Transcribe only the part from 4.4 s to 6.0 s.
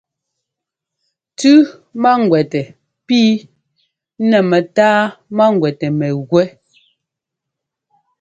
mɛtáa máŋguɛtɛ